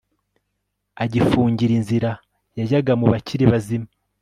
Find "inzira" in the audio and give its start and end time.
1.79-2.09